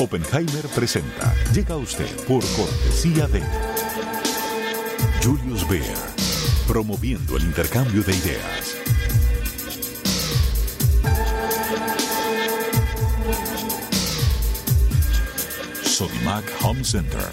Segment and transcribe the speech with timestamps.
[0.00, 1.34] Oppenheimer presenta.
[1.52, 3.42] Llega usted por cortesía de
[5.22, 5.96] Julius Baer,
[6.68, 8.76] promoviendo el intercambio de ideas.
[15.82, 17.28] Sodimac Home Center.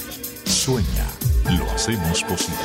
[0.45, 1.07] Sueña,
[1.51, 2.57] lo hacemos posible.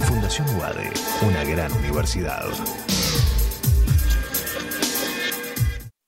[0.00, 2.50] Fundación UADE, una gran universidad.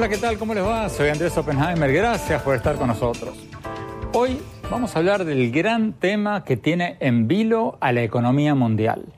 [0.00, 0.38] Hola, ¿qué tal?
[0.38, 0.88] ¿Cómo les va?
[0.88, 1.92] Soy Andrés Oppenheimer.
[1.92, 3.36] Gracias por estar con nosotros.
[4.14, 9.12] Hoy vamos a hablar del gran tema que tiene en vilo a la economía mundial.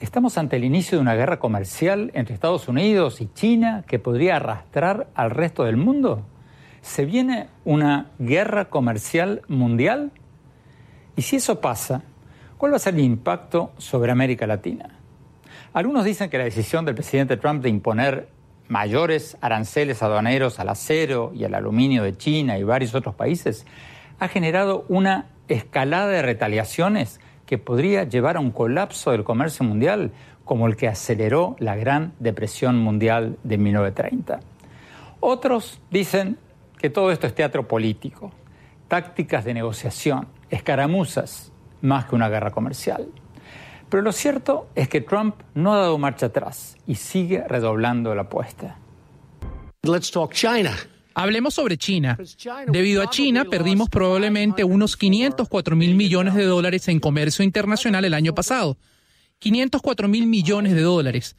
[0.00, 4.34] Estamos ante el inicio de una guerra comercial entre Estados Unidos y China que podría
[4.34, 6.26] arrastrar al resto del mundo.
[6.80, 10.10] ¿Se viene una guerra comercial mundial?
[11.14, 12.02] Y si eso pasa,
[12.56, 14.98] ¿cuál va a ser el impacto sobre América Latina?
[15.72, 18.37] Algunos dicen que la decisión del presidente Trump de imponer
[18.68, 23.66] mayores aranceles aduaneros al acero y al aluminio de China y varios otros países
[24.18, 30.12] ha generado una escalada de retaliaciones que podría llevar a un colapso del comercio mundial
[30.44, 34.40] como el que aceleró la Gran Depresión Mundial de 1930.
[35.20, 36.38] Otros dicen
[36.78, 38.32] que todo esto es teatro político,
[38.86, 43.08] tácticas de negociación, escaramuzas, más que una guerra comercial.
[43.88, 48.22] Pero lo cierto es que Trump no ha dado marcha atrás y sigue redoblando la
[48.22, 48.76] apuesta.
[51.14, 52.18] Hablemos sobre China.
[52.68, 58.14] Debido a China, perdimos probablemente unos 504 mil millones de dólares en comercio internacional el
[58.14, 58.76] año pasado.
[59.40, 61.34] 504 mil millones de dólares.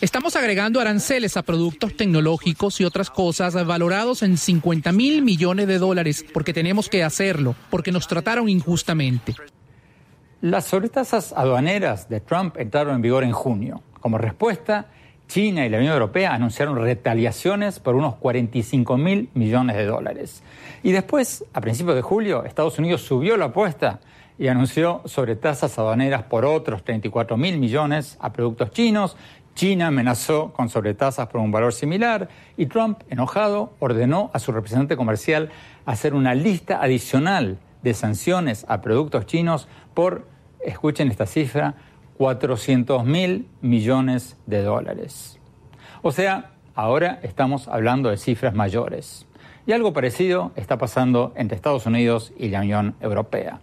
[0.00, 5.78] Estamos agregando aranceles a productos tecnológicos y otras cosas valorados en 50 mil millones de
[5.78, 9.34] dólares porque tenemos que hacerlo, porque nos trataron injustamente.
[10.42, 13.80] Las sobretasas aduaneras de Trump entraron en vigor en junio.
[14.00, 14.86] Como respuesta,
[15.28, 20.42] China y la Unión Europea anunciaron retaliaciones por unos 45 mil millones de dólares.
[20.82, 24.00] Y después, a principios de julio, Estados Unidos subió la apuesta
[24.36, 29.16] y anunció sobretasas aduaneras por otros 34 mil millones a productos chinos.
[29.54, 34.96] China amenazó con sobretasas por un valor similar y Trump, enojado, ordenó a su representante
[34.96, 35.50] comercial
[35.86, 40.31] hacer una lista adicional de sanciones a productos chinos por,
[40.64, 41.74] escuchen esta cifra,
[42.18, 45.38] 400 mil millones de dólares.
[46.02, 49.26] O sea, ahora estamos hablando de cifras mayores.
[49.66, 53.60] Y algo parecido está pasando entre Estados Unidos y la Unión Europea.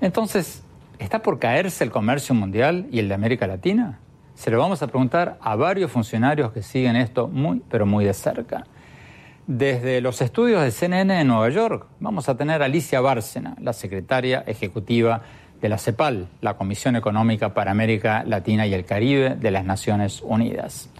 [0.00, 0.62] Entonces,
[0.98, 3.98] ¿está por caerse el comercio mundial y el de América Latina?
[4.34, 8.12] Se lo vamos a preguntar a varios funcionarios que siguen esto muy, pero muy de
[8.12, 8.64] cerca.
[9.46, 13.72] Desde los estudios de CNN en Nueva York, vamos a tener a Alicia Bárcena, la
[13.72, 15.22] secretaria ejecutiva
[15.62, 20.20] de la CEPAL, la Comisión Económica para América Latina y el Caribe de las Naciones
[20.20, 20.90] Unidas.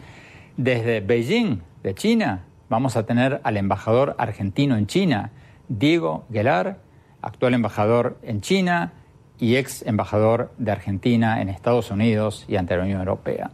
[0.56, 5.32] Desde Beijing, de China, vamos a tener al embajador argentino en China,
[5.68, 6.78] Diego Guelar,
[7.20, 8.92] actual embajador en China
[9.36, 13.50] y ex embajador de Argentina en Estados Unidos y ante la Unión Europea.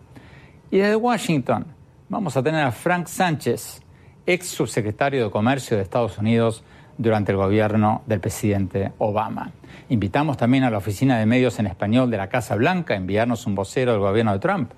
[0.71, 1.67] Y desde Washington
[2.11, 3.81] vamos a tener a Frank Sánchez,
[4.27, 6.63] ex subsecretario de Comercio de Estados Unidos
[6.99, 9.53] durante el gobierno del presidente Obama.
[9.89, 13.47] Invitamos también a la Oficina de Medios en Español de la Casa Blanca a enviarnos
[13.47, 14.73] un vocero del gobierno de Trump,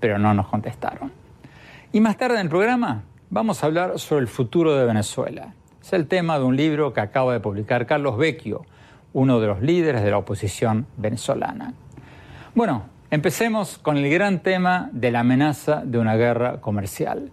[0.00, 1.12] pero no nos contestaron.
[1.92, 5.54] Y más tarde en el programa vamos a hablar sobre el futuro de Venezuela.
[5.80, 8.64] Es el tema de un libro que acaba de publicar Carlos Vecchio,
[9.12, 11.74] uno de los líderes de la oposición venezolana.
[12.54, 17.30] Bueno, empecemos con el gran tema de la amenaza de una guerra comercial.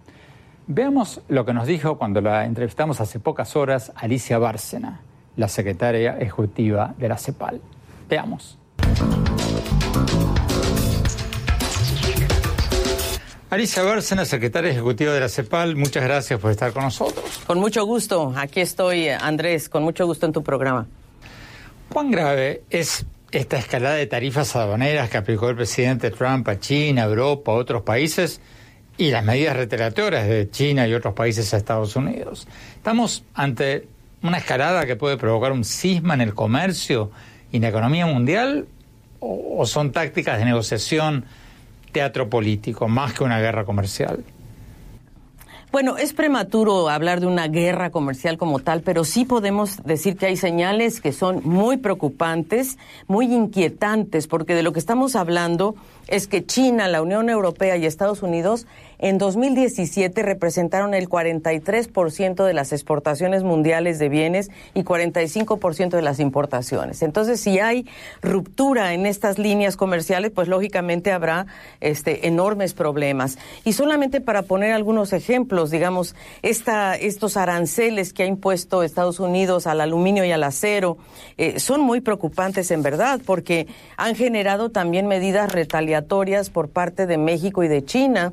[0.66, 5.02] Veamos lo que nos dijo cuando la entrevistamos hace pocas horas Alicia Bárcena,
[5.36, 7.60] la secretaria ejecutiva de la CEPAL.
[8.08, 8.58] Veamos.
[13.50, 17.42] Alicia Bárcena, secretaria ejecutiva de la CEPAL, muchas gracias por estar con nosotros.
[17.46, 20.86] Con mucho gusto, aquí estoy, Andrés, con mucho gusto en tu programa.
[21.92, 27.04] ¿Cuán grave es esta escalada de tarifas aduaneras que aplicó el presidente Trump a China,
[27.04, 28.40] Europa, a otros países
[28.96, 32.46] y las medidas retaliatorias de China y otros países a Estados Unidos?
[32.76, 33.88] Estamos ante
[34.22, 37.10] una escalada que puede provocar un cisma en el comercio
[37.52, 38.66] y en la economía mundial
[39.20, 41.24] o son tácticas de negociación,
[41.92, 44.24] teatro político, más que una guerra comercial?
[45.72, 50.26] Bueno, es prematuro hablar de una guerra comercial como tal, pero sí podemos decir que
[50.26, 55.74] hay señales que son muy preocupantes, muy inquietantes, porque de lo que estamos hablando
[56.08, 58.66] es que China, la Unión Europea y Estados Unidos
[58.98, 66.20] en 2017 representaron el 43% de las exportaciones mundiales de bienes y 45% de las
[66.20, 67.02] importaciones.
[67.02, 67.86] Entonces, si hay
[68.22, 71.46] ruptura en estas líneas comerciales, pues lógicamente habrá
[71.80, 73.38] este, enormes problemas.
[73.64, 79.66] Y solamente para poner algunos ejemplos, digamos, esta, estos aranceles que ha impuesto Estados Unidos
[79.66, 80.96] al aluminio y al acero
[81.36, 83.66] eh, son muy preocupantes en verdad, porque
[83.96, 85.93] han generado también medidas retaliatorias
[86.52, 88.32] por parte de México y de China.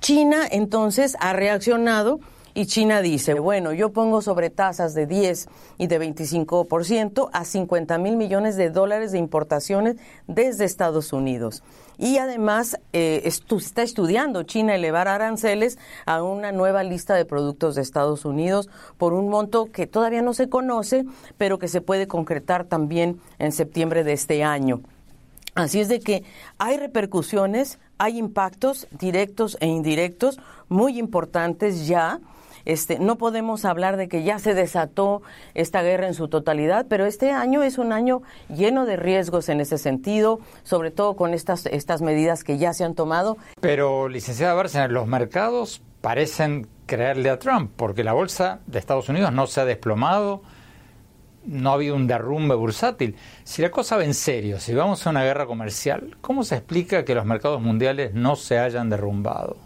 [0.00, 2.20] China entonces ha reaccionado
[2.56, 5.46] y China dice, bueno, yo pongo sobre tasas de 10
[5.76, 9.96] y de 25% a 50 mil millones de dólares de importaciones
[10.26, 11.62] desde Estados Unidos.
[11.98, 17.82] Y además eh, está estudiando China elevar aranceles a una nueva lista de productos de
[17.82, 21.04] Estados Unidos por un monto que todavía no se conoce,
[21.36, 24.80] pero que se puede concretar también en septiembre de este año.
[25.56, 26.22] Así es de que
[26.58, 30.38] hay repercusiones, hay impactos directos e indirectos
[30.68, 32.20] muy importantes ya.
[32.66, 35.22] Este, no podemos hablar de que ya se desató
[35.54, 38.20] esta guerra en su totalidad, pero este año es un año
[38.54, 42.84] lleno de riesgos en ese sentido, sobre todo con estas, estas medidas que ya se
[42.84, 43.38] han tomado.
[43.60, 49.32] Pero, licenciada Bárcena, los mercados parecen creerle a Trump, porque la bolsa de Estados Unidos
[49.32, 50.42] no se ha desplomado,
[51.46, 53.16] no ha habido un derrumbe bursátil.
[53.44, 57.04] Si la cosa va en serio, si vamos a una guerra comercial, ¿cómo se explica
[57.04, 59.56] que los mercados mundiales no se hayan derrumbado?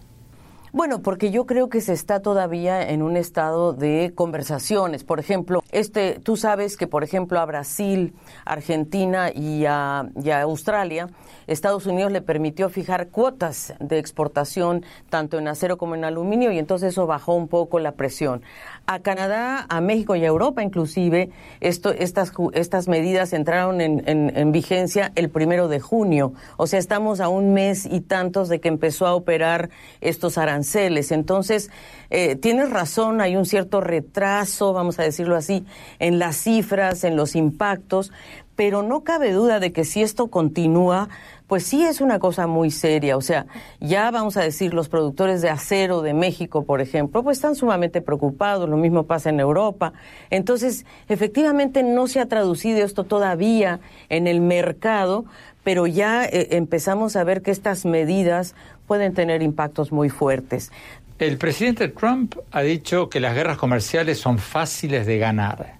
[0.72, 5.02] Bueno, porque yo creo que se está todavía en un estado de conversaciones.
[5.02, 10.42] Por ejemplo, este, tú sabes que, por ejemplo, a Brasil, Argentina y a, y a
[10.42, 11.08] Australia,
[11.48, 16.58] Estados Unidos le permitió fijar cuotas de exportación tanto en acero como en aluminio y
[16.60, 18.42] entonces eso bajó un poco la presión
[18.86, 21.30] a Canadá, a México y a Europa inclusive,
[21.60, 26.32] esto, estas, estas medidas entraron en, en, vigencia el primero de junio.
[26.56, 31.12] O sea, estamos a un mes y tantos de que empezó a operar estos aranceles.
[31.12, 31.70] Entonces,
[32.10, 35.64] eh, tienes razón, hay un cierto retraso, vamos a decirlo así,
[35.98, 38.12] en las cifras, en los impactos,
[38.56, 41.08] pero no cabe duda de que si esto continúa,
[41.50, 43.16] pues sí es una cosa muy seria.
[43.16, 43.44] O sea,
[43.80, 48.00] ya vamos a decir, los productores de acero de México, por ejemplo, pues están sumamente
[48.00, 49.92] preocupados, lo mismo pasa en Europa.
[50.30, 53.80] Entonces, efectivamente no se ha traducido esto todavía
[54.10, 55.24] en el mercado,
[55.64, 58.54] pero ya eh, empezamos a ver que estas medidas
[58.86, 60.70] pueden tener impactos muy fuertes.
[61.18, 65.74] El presidente Trump ha dicho que las guerras comerciales son fáciles de ganar,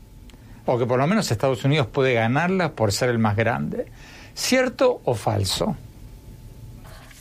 [0.66, 3.87] o que por lo menos Estados Unidos puede ganarlas por ser el más grande.
[4.34, 5.76] ¿Cierto o falso?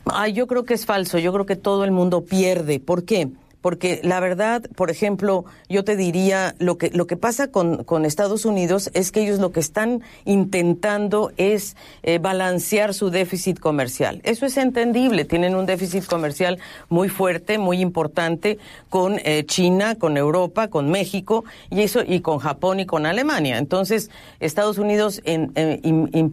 [0.05, 1.17] Ay, yo creo que es falso.
[1.17, 2.79] Yo creo que todo el mundo pierde.
[2.79, 3.29] ¿Por qué?
[3.61, 8.05] Porque la verdad, por ejemplo, yo te diría, lo que, lo que pasa con, con
[8.05, 14.21] Estados Unidos es que ellos lo que están intentando es eh, balancear su déficit comercial.
[14.23, 20.15] Eso es entendible, tienen un déficit comercial muy fuerte, muy importante con eh, China, con
[20.15, 23.57] Europa, con México y eso y con Japón y con Alemania.
[23.57, 25.51] Entonces, Estados Unidos en,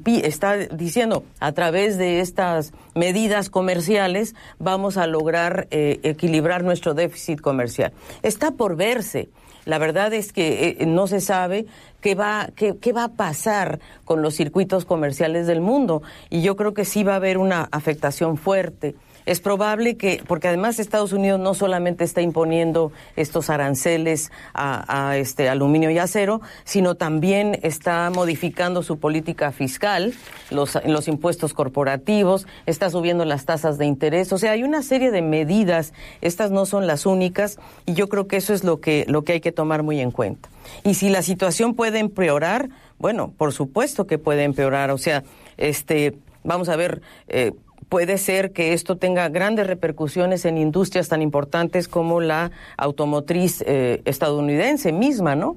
[0.06, 7.15] está diciendo a través de estas medidas comerciales vamos a lograr eh, equilibrar nuestro déficit
[7.40, 7.92] comercial.
[8.22, 9.28] Está por verse.
[9.64, 11.66] La verdad es que eh, no se sabe
[12.00, 16.02] qué va, qué, qué va a pasar con los circuitos comerciales del mundo.
[16.30, 18.94] Y yo creo que sí va a haber una afectación fuerte
[19.26, 25.48] es probable que, porque además Estados Unidos no solamente está imponiendo estos aranceles a, este
[25.48, 30.14] aluminio y acero, sino también está modificando su política fiscal,
[30.50, 30.76] los,
[31.08, 34.32] impuestos corporativos, está subiendo las tasas de interés.
[34.32, 38.28] O sea, hay una serie de medidas, estas no son las únicas, y yo creo
[38.28, 40.48] que eso es lo que, lo que hay que tomar muy en cuenta.
[40.84, 44.90] Y si la situación puede empeorar, bueno, por supuesto que puede empeorar.
[44.90, 45.24] O sea,
[45.56, 47.52] este, vamos a ver, eh,
[47.88, 54.02] puede ser que esto tenga grandes repercusiones en industrias tan importantes como la automotriz eh,
[54.04, 55.56] estadounidense misma, ¿no?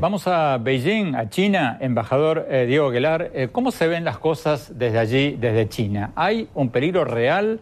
[0.00, 3.32] Vamos a Beijing, a China, embajador eh, Diego Aguilar.
[3.34, 6.12] Eh, ¿Cómo se ven las cosas desde allí, desde China?
[6.14, 7.60] ¿Hay un peligro real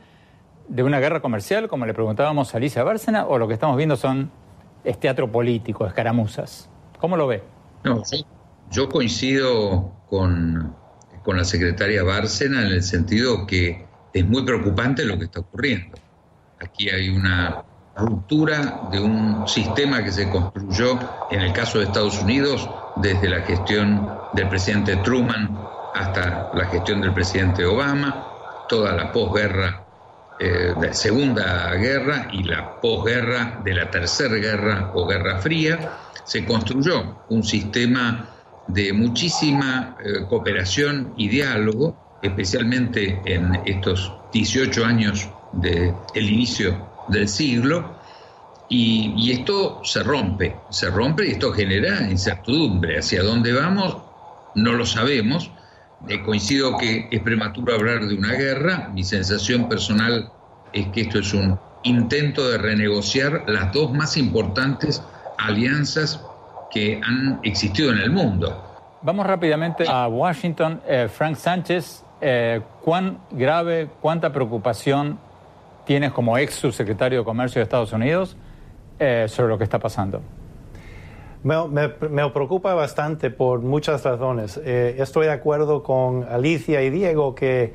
[0.69, 3.97] de una guerra comercial, como le preguntábamos a Alicia Bárcena, o lo que estamos viendo
[3.97, 4.31] son
[4.85, 6.69] es teatro político, escaramuzas?
[7.01, 7.43] ¿Cómo lo ve?
[7.85, 8.03] No,
[8.71, 10.75] yo coincido con,
[11.23, 15.99] con la secretaria Bárcena en el sentido que es muy preocupante lo que está ocurriendo.
[16.61, 17.65] Aquí hay una
[17.97, 20.99] ruptura de un sistema que se construyó
[21.31, 25.59] en el caso de Estados Unidos desde la gestión del presidente Truman
[25.95, 28.27] hasta la gestión del presidente Obama,
[28.69, 29.87] toda la posguerra,
[30.39, 35.93] eh, de Segunda Guerra y la posguerra de la Tercera Guerra o Guerra Fría,
[36.25, 38.36] se construyó un sistema
[38.69, 47.29] de muchísima eh, cooperación y diálogo, especialmente en estos 18 años del el inicio del
[47.29, 47.97] siglo,
[48.69, 52.99] y, esto se rompe, se rompe y esto genera incertidumbre.
[52.99, 53.99] ¿Hacia dónde vamos?
[54.55, 55.51] No lo sabemos.
[56.09, 58.91] Eh, coincido que es prematuro hablar de una guerra.
[58.93, 60.31] Mi sensación personal
[60.73, 65.01] es que esto es un intento de renegociar las dos más importantes
[65.39, 66.21] alianzas
[66.71, 68.63] que han existido en el mundo.
[69.03, 70.81] Vamos rápidamente a Washington.
[70.87, 75.19] Eh, Frank Sánchez, eh, ¿cuán grave, cuánta preocupación
[75.85, 78.37] tienes como ex subsecretario de Comercio de Estados Unidos
[78.99, 80.21] eh, sobre lo que está pasando?
[81.47, 81.89] Me,
[82.31, 84.61] preocupa bastante por muchas razones.
[84.65, 87.73] Eh, estoy de acuerdo con Alicia y Diego que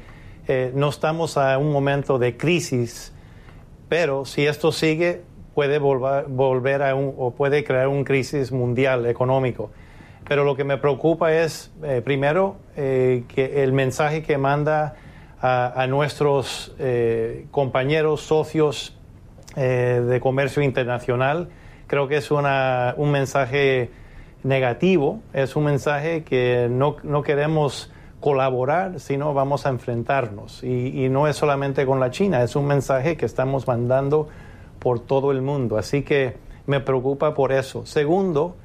[0.49, 3.13] eh, no estamos a un momento de crisis,
[3.87, 5.21] pero si esto sigue
[5.53, 9.71] puede volver, a un, o puede crear una crisis mundial económico.
[10.27, 11.71] Pero lo que me preocupa es,
[12.03, 14.95] primero, que el mensaje que manda
[15.41, 18.95] a, nuestros eh, compañeros, socios
[19.55, 21.49] eh, de comercio internacional.
[21.87, 23.89] Creo que es una, un mensaje
[24.43, 30.63] negativo, es un mensaje que no, no queremos colaborar, sino vamos a enfrentarnos.
[30.63, 34.29] Y, no es solamente con la China, es un mensaje que estamos mandando
[34.81, 35.77] por todo el mundo.
[35.77, 36.33] Así que
[36.65, 37.85] me preocupa por eso.
[37.85, 38.55] Segundo,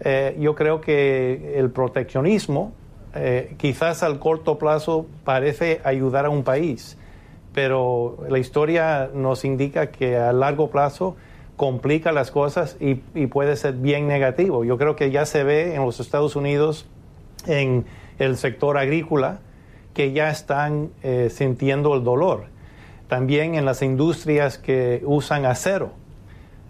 [0.00, 2.72] eh, yo creo que el proteccionismo
[3.14, 6.96] eh, quizás al corto plazo parece ayudar a un país,
[7.52, 11.16] pero la historia nos indica que a largo plazo
[11.56, 12.94] complica las cosas y,
[13.26, 14.64] puede ser bien negativo.
[14.64, 16.86] Yo creo que ya se ve en los Estados Unidos,
[17.46, 17.86] en
[18.18, 19.40] el sector agrícola,
[19.94, 22.44] que ya están eh, sintiendo el dolor.
[23.08, 25.92] También en las industrias que usan acero.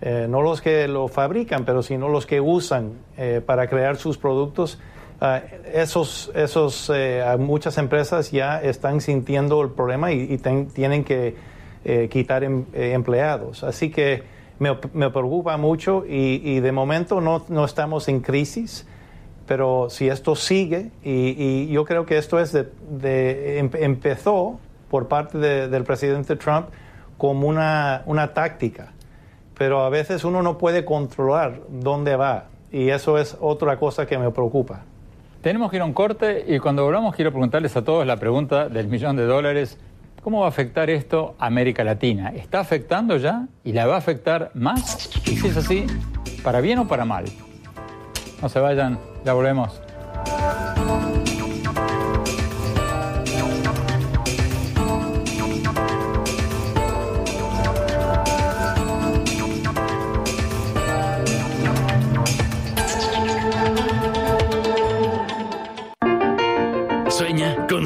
[0.02, 2.92] Eh, no los que lo fabrican, pero sino los que usan
[3.46, 4.78] para crear sus productos,
[5.18, 5.40] Ah,
[5.72, 10.36] esos, esos eh, muchas empresas ya están sintiendo el problema y,
[10.74, 11.34] tienen que
[11.86, 13.64] eh, quitar em, eh, empleados.
[13.64, 14.24] Así que
[14.58, 18.86] me, preocupa mucho y, de momento no, no, estamos en crisis,
[19.46, 24.60] pero si esto sigue, y, yo creo que esto es de, em, empezó
[24.96, 25.36] por parte
[25.68, 26.68] del presidente Trump
[27.18, 28.94] como una, una táctica,
[29.54, 34.16] pero a veces uno no puede controlar dónde va y eso es otra cosa que
[34.16, 34.84] me preocupa.
[35.42, 38.70] Tenemos que ir a un corte y cuando volvamos quiero preguntarles a todos la pregunta
[38.70, 39.76] del millón de dólares.
[40.22, 42.32] ¿Cómo va a afectar esto a América Latina?
[42.34, 45.10] ¿Está afectando ya y la va a afectar más?
[45.26, 45.86] Y si es así,
[46.42, 47.26] ¿para bien o para mal?
[48.40, 49.78] No se vayan, ya volvemos.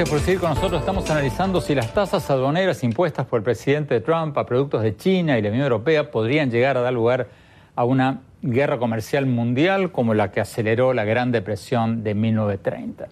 [0.00, 0.80] Gracias por seguir con nosotros.
[0.80, 5.38] Estamos analizando si las tasas aduaneras impuestas por el presidente Trump a productos de China
[5.38, 7.28] y la Unión Europea podrían llegar a dar lugar
[7.76, 13.08] a una guerra comercial mundial como la que aceleró la Gran Depresión de 1930.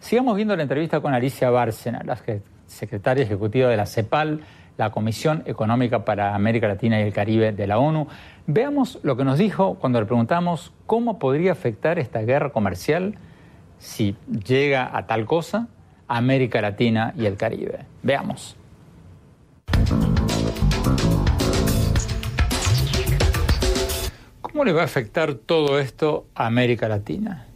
[0.00, 2.18] Sigamos viendo la entrevista con Alicia Bárcena, la
[2.66, 4.40] secretaria ejecutiva de la CEPAL,
[4.78, 8.08] la Comisión Económica para América Latina y el Caribe de la ONU.
[8.48, 13.14] Veamos lo que nos dijo cuando le preguntamos cómo podría afectar esta guerra comercial
[13.78, 15.68] si llega a tal cosa
[16.16, 17.80] América Latina y el Caribe.
[18.02, 18.56] Veamos.
[24.40, 27.46] ¿Cómo le va a afectar todo esto a América Latina?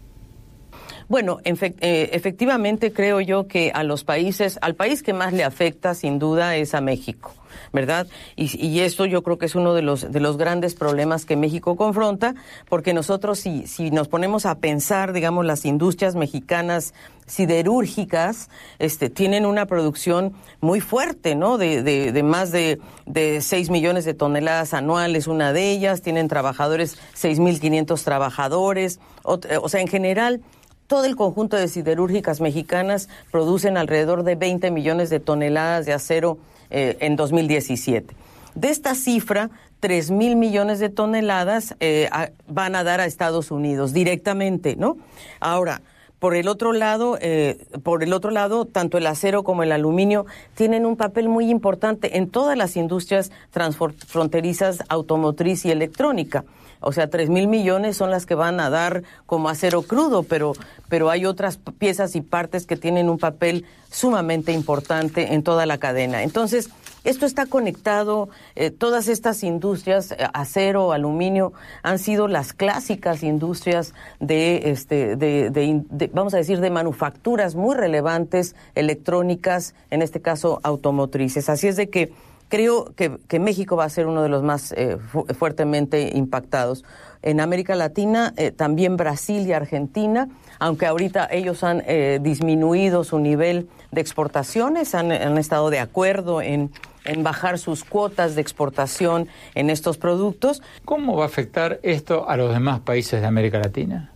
[1.08, 5.94] Bueno, eh, efectivamente creo yo que a los países, al país que más le afecta
[5.94, 7.34] sin duda es a México.
[7.76, 8.08] ¿Verdad?
[8.34, 11.76] Y, esto yo creo que es uno de los, de los grandes problemas que México
[11.76, 12.34] confronta,
[12.68, 16.94] porque nosotros si, si nos ponemos a pensar, digamos, las industrias mexicanas
[17.26, 21.58] siderúrgicas este, tienen una producción muy fuerte, ¿no?
[21.58, 26.98] De, de, más de, de 6 millones de toneladas anuales, una de ellas, tienen trabajadores,
[27.14, 30.40] 6.500 trabajadores, o, o sea, en general
[30.86, 36.38] todo el conjunto de siderúrgicas mexicanas producen alrededor de 20 millones de toneladas de acero
[36.70, 38.14] eh, en 2017.
[38.54, 42.08] De esta cifra, 3 mil millones de toneladas eh,
[42.48, 44.96] van a dar a Estados Unidos directamente, ¿no?
[45.40, 45.82] Ahora,
[46.18, 50.24] por el otro lado, eh, por el otro lado, tanto el acero como el aluminio
[50.54, 56.44] tienen un papel muy importante en todas las industrias transfronterizas automotriz y electrónica.
[56.80, 60.52] O sea, tres mil millones son las que van a dar como acero crudo, pero,
[60.88, 65.78] pero hay otras piezas y partes que tienen un papel sumamente importante en toda la
[65.78, 66.22] cadena.
[66.22, 66.70] Entonces,
[67.06, 71.52] esto está conectado, eh, todas estas industrias, eh, acero, aluminio,
[71.84, 78.56] han sido las clásicas industrias de, este, de, vamos a decir, de manufacturas muy relevantes,
[78.74, 81.48] electrónicas, en este caso automotrices.
[81.48, 82.12] Así es de que
[82.48, 84.98] creo que, México va a ser uno de los más eh,
[85.38, 86.84] fuertemente impactados.
[87.22, 93.18] En América Latina, eh, también Brasil y Argentina, aunque ahorita ellos han eh, disminuido su
[93.18, 96.70] nivel de exportaciones, han, estado de acuerdo en,
[97.04, 100.62] en bajar sus cuotas de exportación en estos productos.
[100.84, 104.12] ¿Cómo va a afectar esto a los demás países de América Latina?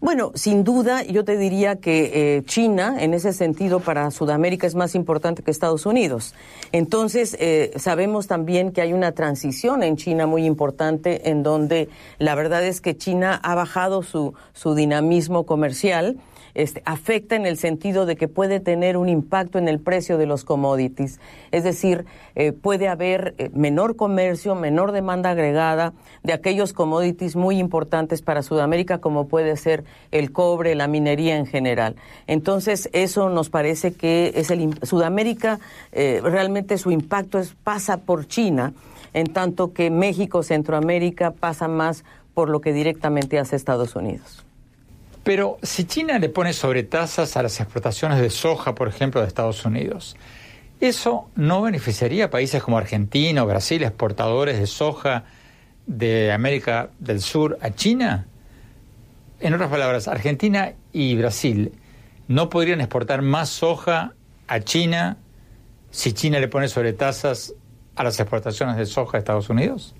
[0.00, 4.74] Bueno, sin duda, yo te diría que eh, China, en ese sentido, para Sudamérica es
[4.74, 6.34] más importante que Estados Unidos.
[6.72, 12.34] Entonces, eh, sabemos también que hay una transición en China muy importante, en donde la
[12.34, 16.16] verdad es que China ha bajado su, su dinamismo comercial
[16.54, 20.26] este, afecta en el sentido de que puede tener un impacto en el precio de
[20.26, 21.20] los commodities.
[21.50, 27.58] Es decir, eh, puede haber eh, menor comercio, menor demanda agregada de aquellos commodities muy
[27.58, 31.96] importantes para Sudamérica, como puede ser el cobre, la minería en general.
[32.26, 35.58] Entonces, eso nos parece que es el Sudamérica
[35.92, 38.72] eh, realmente su impacto es, pasa por China,
[39.12, 44.44] en tanto que México, Centroamérica pasa más por lo que directamente hace Estados Unidos.
[45.22, 49.64] Pero si China le pone sobretasas a las exportaciones de soja, por ejemplo, de Estados
[49.64, 50.16] Unidos,
[50.80, 55.24] ¿eso no beneficiaría a países como Argentina o Brasil, exportadores de soja
[55.86, 58.26] de América del Sur a China?
[59.40, 61.72] En otras palabras, Argentina y Brasil
[62.28, 64.14] no podrían exportar más soja
[64.46, 65.18] a China
[65.90, 67.54] si China le pone sobretasas
[67.96, 69.94] a las exportaciones de soja a Estados Unidos?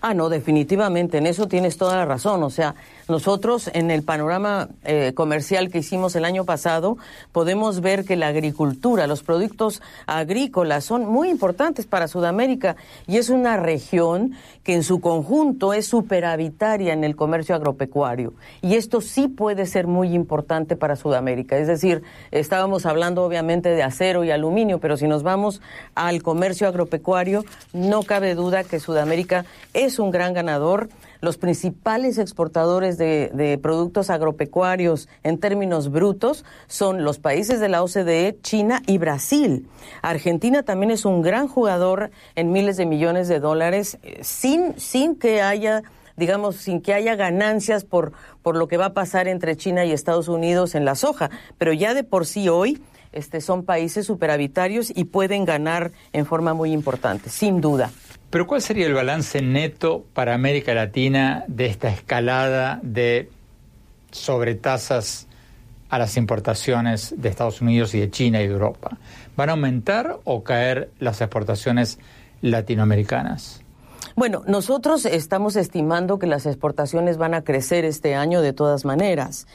[0.00, 2.42] Ah, no, definitivamente, en eso tienes toda la razón.
[2.42, 2.74] O sea,
[3.08, 6.98] nosotros en el panorama eh, comercial que hicimos el año pasado
[7.32, 13.30] podemos ver que la agricultura, los productos agrícolas son muy importantes para Sudamérica y es
[13.30, 18.34] una región que en su conjunto es superavitaria en el comercio agropecuario.
[18.60, 21.56] Y esto sí puede ser muy importante para Sudamérica.
[21.58, 25.60] Es decir, estábamos hablando obviamente de acero y aluminio, pero si nos vamos
[25.94, 30.88] al comercio agropecuario, no cabe duda que Sudamérica es un gran ganador
[31.22, 38.38] los principales exportadores de, productos agropecuarios en términos brutos son los países de la OCDE,
[38.42, 39.68] China y Brasil.
[40.02, 45.14] Argentina también es un gran jugador en miles de millones de dólares eh, sin, sin
[45.16, 45.82] que haya
[46.14, 49.92] digamos, sin que haya ganancias por, por lo que va a pasar entre China y
[49.92, 51.30] Estados Unidos en la soja.
[51.56, 52.82] Pero ya de por sí hoy
[53.12, 57.90] este, son países superavitarios y pueden ganar en forma muy importante, sin duda.
[58.32, 63.28] Pero ¿cuál sería el balance neto para América Latina de esta escalada de
[64.10, 65.26] sobretasas
[65.90, 68.96] a las importaciones de Estados Unidos y de China y de Europa?
[69.36, 71.98] ¿Van a aumentar o caer las exportaciones
[72.40, 73.60] latinoamericanas?
[74.16, 79.46] Bueno, nosotros estamos estimando que las exportaciones van a crecer este año de todas maneras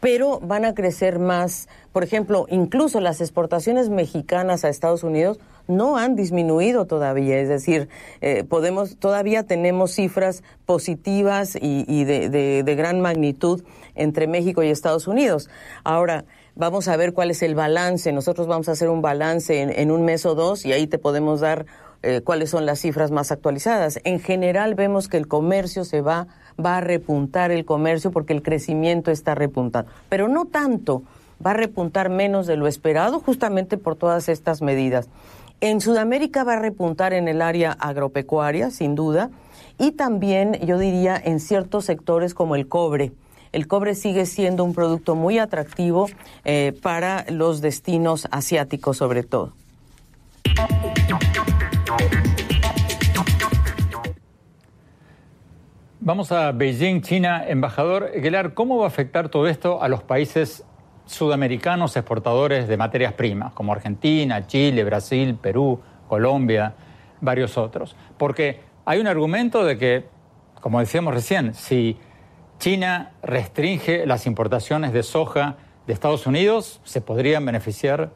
[0.00, 1.68] pero van a crecer más.
[1.92, 7.88] Por ejemplo, incluso las exportaciones mexicanas a Estados Unidos no han disminuido todavía, es decir,
[8.20, 13.62] eh, podemos, todavía tenemos cifras positivas y, de, gran magnitud
[13.94, 15.50] entre México y Estados Unidos.
[15.84, 18.12] Ahora, vamos a ver cuál es el balance.
[18.12, 21.40] Nosotros vamos a hacer un balance en, un mes o dos y ahí te podemos
[21.40, 21.66] dar
[22.02, 24.00] eh, cuáles son las cifras más actualizadas.
[24.04, 26.28] En general vemos que el comercio se va,
[26.64, 31.02] va a repuntar el comercio porque el crecimiento está repuntando, pero no tanto
[31.44, 35.08] va a repuntar menos de lo esperado justamente por todas estas medidas.
[35.60, 39.30] En Sudamérica va a repuntar en el área agropecuaria, sin duda,
[39.76, 43.10] y también yo diría en ciertos sectores como el cobre.
[43.50, 46.06] El cobre sigue siendo un producto muy atractivo
[46.44, 49.52] eh, para los destinos asiáticos sobre todo.
[55.98, 57.44] Vamos a Beijing, China.
[57.48, 60.64] Embajador Gelar, ¿cómo va a afectar todo esto a los países
[61.08, 66.74] sudamericanos exportadores de materias primas, como Argentina, Chile, Brasil, Perú, Colombia,
[67.20, 67.96] varios otros.
[68.18, 70.04] Porque hay un argumento de que,
[70.60, 71.96] como decíamos recién, si
[72.58, 78.10] China restringe las importaciones de soja de Estados Unidos, se podrían beneficiar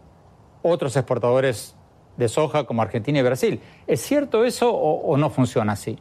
[0.62, 1.74] otros exportadores
[2.16, 3.60] de soja como Argentina y Brasil.
[3.86, 5.98] ¿Es cierto eso o, no funciona así?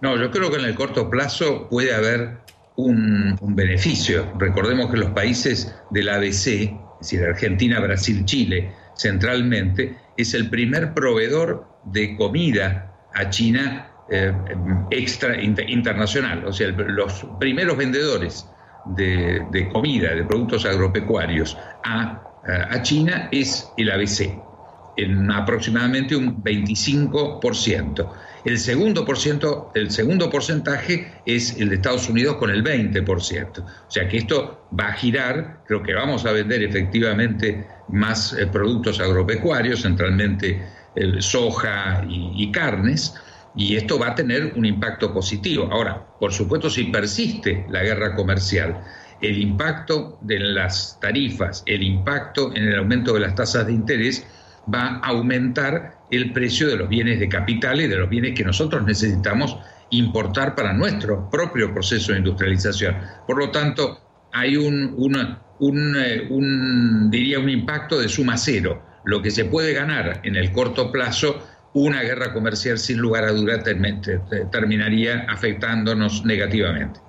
[0.00, 2.38] No, yo creo que en el corto plazo puede haber
[2.80, 4.32] un, beneficio.
[4.38, 10.94] Recordemos que los países del ABC, es decir, Argentina, Brasil, Chile, centralmente, es el primer
[10.94, 14.32] proveedor de comida a China eh,
[14.90, 18.46] extra internacional, o sea, los primeros vendedores
[18.96, 22.22] de, comida, de productos agropecuarios a,
[22.70, 24.49] a China es el ABC,
[25.02, 28.10] en aproximadamente un 25%.
[28.44, 33.58] El segundo, por ciento, el segundo porcentaje es el de Estados Unidos con el 20%.
[33.58, 38.46] O sea que esto va a girar, creo que vamos a vender efectivamente más eh,
[38.46, 40.62] productos agropecuarios, centralmente
[41.20, 43.14] soja y, carnes,
[43.54, 45.68] y esto va a tener un impacto positivo.
[45.70, 48.82] Ahora, por supuesto, si persiste la guerra comercial,
[49.20, 54.26] el impacto de las tarifas, el impacto en el aumento de las tasas de interés,
[54.72, 58.44] va a aumentar el precio de los bienes de capital y de los bienes que
[58.44, 59.58] nosotros necesitamos
[59.90, 62.96] importar para nuestro propio proceso de industrialización.
[63.26, 63.98] Por lo tanto,
[64.32, 64.94] hay un,
[65.96, 68.82] eh, un, diría, un impacto de suma cero.
[69.04, 73.32] Lo que se puede ganar en el corto plazo, una guerra comercial sin lugar a
[73.32, 73.64] dudas
[74.50, 77.00] terminaría afectándonos negativamente.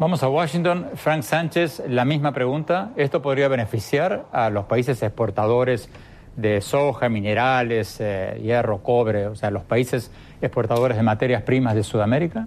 [0.00, 0.90] Vamos a Washington.
[0.96, 2.90] Frank Sánchez, la misma pregunta.
[2.96, 5.88] ¿Esto podría beneficiar a los países exportadores
[6.36, 11.82] de soja, minerales, eh, hierro, cobre, o sea, los países exportadores de materias primas de
[11.82, 12.46] Sudamérica?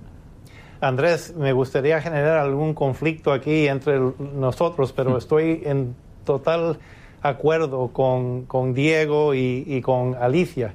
[0.79, 3.99] Andrés, me gustaría generar algún conflicto aquí entre
[4.35, 5.17] nosotros, pero mm.
[5.17, 6.77] estoy en total
[7.21, 10.73] acuerdo con, con Diego y, con Alicia.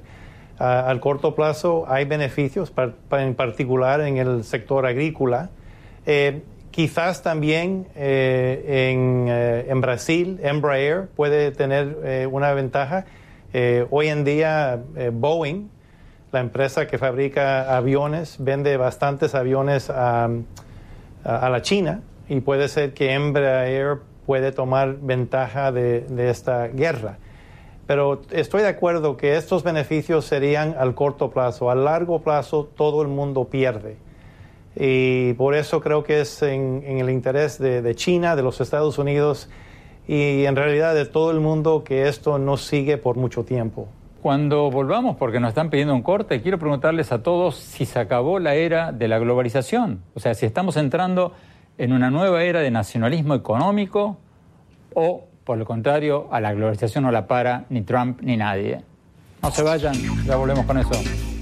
[0.57, 2.73] al corto plazo hay beneficios,
[3.11, 5.49] en particular en el sector agrícola.
[6.05, 6.41] Eh,
[6.73, 13.05] quizás también eh, en, en, Brasil, Embraer puede tener una ventaja.
[13.89, 14.81] hoy en día,
[15.13, 15.69] Boeing
[16.33, 20.27] la empresa que fabrica aviones vende bastantes aviones a,
[21.23, 27.19] la China y puede ser que Embraer puede tomar ventaja de, esta guerra.
[27.85, 31.69] Pero estoy de acuerdo que estos beneficios serían al corto plazo.
[31.69, 33.97] A largo plazo todo el mundo pierde.
[34.75, 39.49] Y por eso creo que es en, el interés de, China, de los Estados Unidos
[40.07, 43.87] y en realidad de todo el mundo que esto no sigue por mucho tiempo.
[44.21, 48.39] Cuando volvamos, porque nos están pidiendo un corte, quiero preguntarles a todos si se acabó
[48.39, 50.01] la era de la globalización.
[50.15, 51.33] O sea, si estamos entrando
[51.77, 54.17] en una nueva era de nacionalismo económico
[54.93, 58.81] o, por el contrario, a la globalización no la para ni Trump ni nadie.
[59.41, 59.93] No se vayan,
[60.25, 61.32] ya volvemos con eso.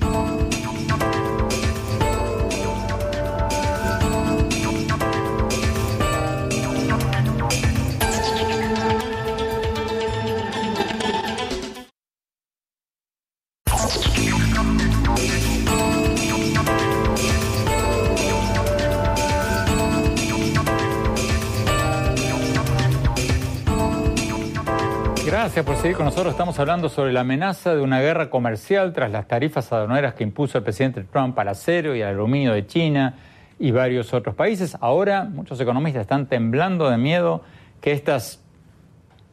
[25.65, 26.31] Por seguir con nosotros.
[26.31, 30.57] Estamos hablando sobre la amenaza de una guerra comercial tras las tarifas aduaneras que impuso
[30.57, 33.15] el presidente Trump al acero y al aluminio de China
[33.59, 34.75] y varios otros países.
[34.81, 37.43] Ahora muchos economistas están temblando de miedo
[37.79, 38.41] que estas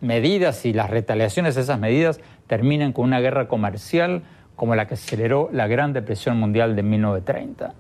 [0.01, 4.23] medidas y las retaliaciones de esas medidas terminen con una guerra comercial
[4.55, 7.75] como la que aceleró la Gran Depresión Mundial de 1930.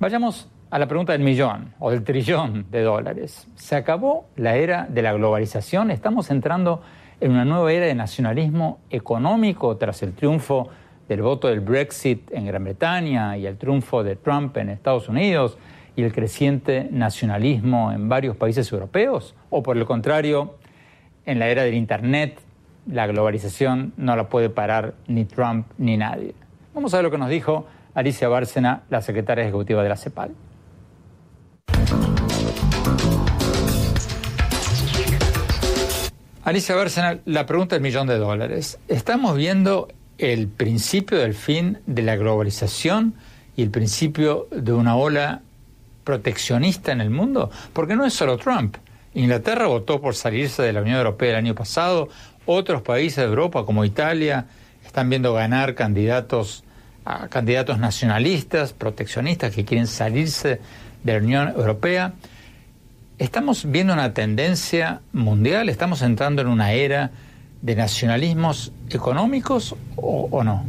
[0.00, 3.46] Vayamos a la pregunta del millón o del trillón de dólares.
[3.54, 5.92] ¿Se acabó la era de la globalización?
[5.92, 10.68] ¿Estamos entrando en una nueva era de nacionalismo económico tras el triunfo
[11.08, 15.58] del voto del Brexit en Gran Bretaña y el triunfo de Trump en Estados Unidos
[15.96, 19.34] y el creciente nacionalismo en varios países europeos?
[19.50, 20.54] ¿O por el contrario,
[21.26, 22.40] en la era del Internet,
[22.86, 26.34] la globalización no la puede parar ni Trump ni nadie?
[26.74, 30.30] Vamos a ver lo que nos dijo Alicia Bárcena, la secretaria ejecutiva de la CEPAL.
[36.42, 38.78] Alicia Bárcena, la pregunta del millón de dólares.
[38.88, 43.14] ¿Estamos viendo el principio del fin de la globalización
[43.56, 45.42] y el principio de una ola
[46.02, 47.50] proteccionista en el mundo?
[47.74, 48.78] Porque no es solo Trump.
[49.12, 52.08] Inglaterra votó por salirse de la Unión Europea el año pasado.
[52.46, 54.46] Otros países de Europa, como Italia,
[54.82, 56.64] están viendo ganar candidatos
[57.04, 60.58] a candidatos nacionalistas, proteccionistas que quieren salirse
[61.04, 62.14] de la Unión Europea.
[63.20, 67.10] Estamos viendo una tendencia mundial, estamos entrando en una era
[67.60, 70.64] de nacionalismos económicos o, no.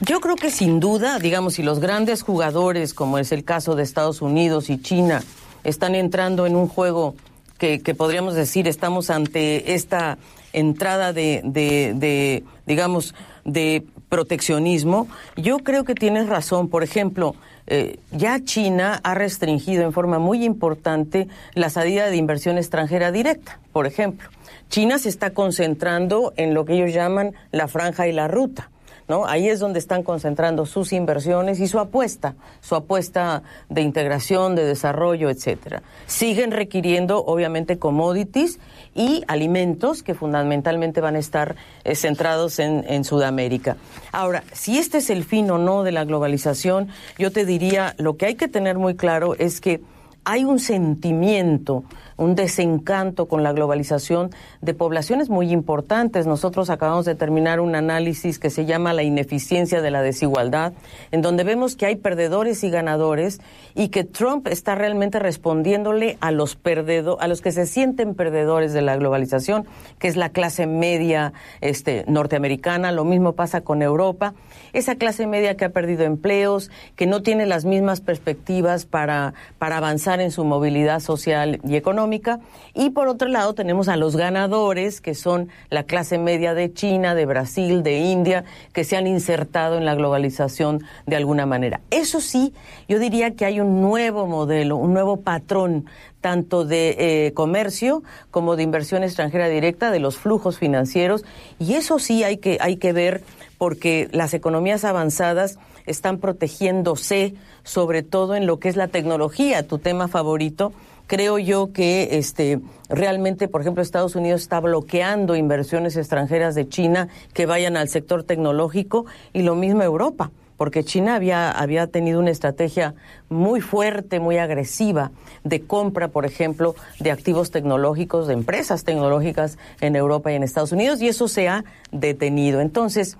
[0.00, 3.82] Yo creo que sin duda, digamos, si los grandes jugadores, como es el caso de
[3.82, 5.22] Estados Unidos y China,
[5.64, 7.14] están entrando en un juego
[7.56, 10.18] que, podríamos decir estamos ante esta
[10.52, 13.14] entrada de, digamos,
[13.46, 16.68] de proteccionismo, yo creo que tienes razón.
[16.68, 17.34] Por ejemplo,
[17.66, 23.58] eh, ya China ha restringido en forma muy importante la salida de inversión extranjera directa,
[23.72, 24.28] por ejemplo.
[24.68, 28.70] China se está concentrando en lo que ellos llaman la franja y la ruta.
[29.06, 29.26] ¿No?
[29.26, 34.64] Ahí es donde están concentrando sus inversiones y su apuesta, su apuesta de integración, de
[34.64, 35.82] desarrollo, etcétera.
[36.06, 38.58] Siguen requiriendo, obviamente, commodities
[38.94, 43.76] y alimentos que fundamentalmente van a estar eh, centrados en, en Sudamérica.
[44.12, 48.16] Ahora, si este es el fin o no de la globalización, yo te diría, lo
[48.16, 49.82] que hay que tener muy claro es que
[50.24, 51.84] hay un sentimiento
[52.16, 56.26] un desencanto con la globalización de poblaciones muy importantes.
[56.26, 60.72] Nosotros acabamos de terminar un análisis que se llama la ineficiencia de la desigualdad,
[61.10, 63.40] en donde vemos que hay perdedores y ganadores
[63.74, 68.72] y que Trump está realmente respondiéndole a los perdedo, a los que se sienten perdedores
[68.72, 69.66] de la globalización,
[69.98, 72.92] que es la clase media este, norteamericana.
[72.92, 74.34] Lo mismo pasa con Europa.
[74.74, 79.78] Esa clase media que ha perdido empleos, que no tiene las mismas perspectivas para, para
[79.78, 82.40] avanzar en su movilidad social y económica
[82.74, 87.14] y por otro lado tenemos a los ganadores, que son la clase media de China,
[87.14, 91.80] de Brasil, de India, que se han insertado en la globalización de alguna manera.
[91.90, 92.52] Eso sí,
[92.88, 95.86] yo diría que hay un nuevo modelo, un nuevo patrón
[96.20, 101.24] tanto de eh, comercio como de inversión extranjera directa, de los flujos financieros,
[101.58, 103.22] y eso sí hay que, hay que ver
[103.64, 109.78] porque las economías avanzadas están protegiéndose sobre todo en lo que es la tecnología, tu
[109.78, 110.74] tema favorito,
[111.06, 117.08] creo yo que este realmente, por ejemplo, Estados Unidos está bloqueando inversiones extranjeras de China
[117.32, 122.30] que vayan al sector tecnológico y lo mismo Europa porque China había, había tenido una
[122.30, 122.94] estrategia
[123.28, 125.10] muy fuerte, muy agresiva
[125.42, 130.72] de compra, por ejemplo, de activos tecnológicos, de empresas tecnológicas en Europa y en Estados
[130.72, 132.60] Unidos, y eso se ha detenido.
[132.60, 133.16] Entonces,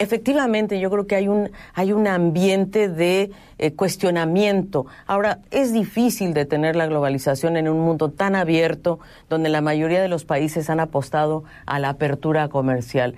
[0.00, 4.86] Efectivamente, yo creo que hay un, hay un ambiente de eh, cuestionamiento.
[5.06, 10.06] Ahora, es difícil detener la globalización en un mundo tan abierto donde la mayoría de
[10.06, 13.16] los países han apostado a la apertura comercial.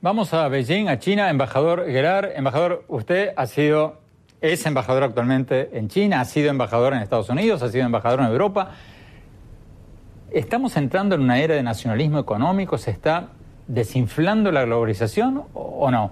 [0.00, 1.30] Vamos a Beijing, a China.
[1.30, 4.00] Embajador Gerard, embajador, usted ha sido,
[4.40, 8.26] es embajador actualmente en China, ha sido embajador en Estados Unidos, ha sido embajador en
[8.26, 8.72] Europa.
[10.34, 12.76] ¿Estamos entrando en una era de nacionalismo económico?
[12.76, 13.28] ¿Se está
[13.68, 16.10] desinflando la globalización o no?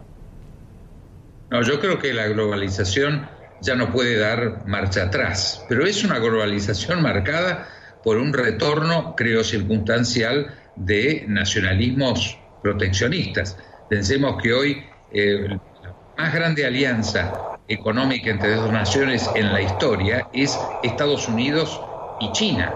[1.51, 3.27] No, yo creo que la globalización
[3.61, 7.67] ya no puede dar marcha atrás, pero es una globalización marcada
[8.05, 13.59] por un retorno, creo, circunstancial de nacionalismos proteccionistas.
[13.91, 20.29] Pensemos que hoy eh, la más grande alianza económica entre dos naciones en la historia
[20.33, 21.81] es Estados Unidos
[22.21, 22.73] y China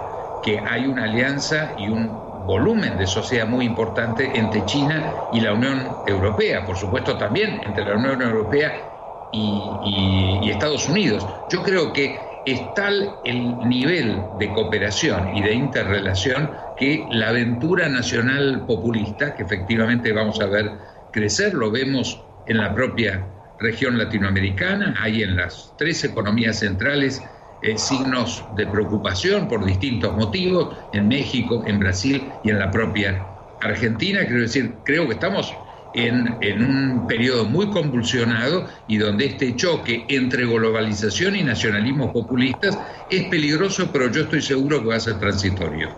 [0.46, 5.52] que hay una alianza y un volumen de sociedad muy importante entre China y la
[5.52, 11.26] Unión Europea, por supuesto también entre la Unión Europea y, Estados Unidos.
[11.50, 17.88] Yo creo que es tal el nivel de cooperación y de interrelación que la aventura
[17.88, 20.70] nacional populista, que efectivamente vamos a ver
[21.10, 23.26] crecer, lo vemos en la propia
[23.58, 27.20] región latinoamericana, hay en las tres economías centrales
[27.62, 33.24] eh, signos de preocupación por distintos motivos en México, en Brasil y en la propia
[33.60, 34.20] Argentina.
[34.26, 35.54] Quiero decir, creo que estamos
[35.94, 42.78] en, en, un periodo muy convulsionado y donde este choque entre globalización y nacionalismos populistas
[43.10, 45.88] es peligroso, pero yo estoy seguro que va a ser transitorio.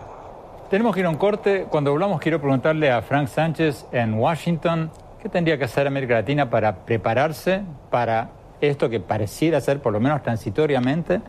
[0.69, 1.65] Tenemos que ir a un corte.
[1.69, 4.91] Cuando volvamos quiero preguntarle a Frank Sánchez en Washington
[5.21, 8.29] qué tendría que hacer América Latina para prepararse para
[8.61, 11.21] esto que pareciera ser, por lo menos transitoriamente,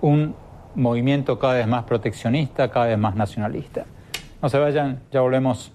[0.00, 0.34] un
[0.74, 3.84] movimiento cada vez más proteccionista, cada vez más nacionalista.
[4.42, 5.72] No se vayan, ya volvemos.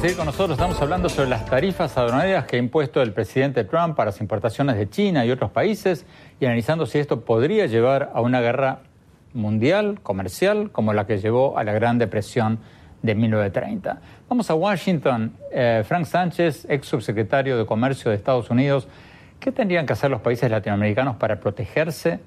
[0.00, 0.52] Seguir con nosotros.
[0.52, 4.76] Estamos hablando sobre las tarifas aduaneras que ha impuesto el presidente Trump para las importaciones
[4.76, 6.06] de China y otros países
[6.38, 8.82] y analizando si esto podría llevar a una guerra
[9.34, 12.60] mundial, comercial, como la que llevó a la Gran Depresión
[13.02, 14.00] de 1930.
[14.28, 15.32] Vamos a Washington.
[15.50, 18.86] Eh, Frank Sánchez, ex subsecretario de Comercio de Estados Unidos.
[19.40, 22.20] ¿Qué tendrían que hacer los países latinoamericanos para protegerse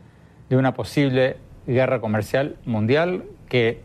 [0.49, 3.81] de una posible guerra comercial mundial que,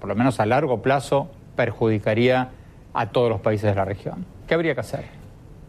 [0.00, 2.52] por lo menos a largo plazo, perjudicaría
[2.94, 4.26] a todos los países de la región.
[4.46, 5.04] ¿Qué habría que hacer?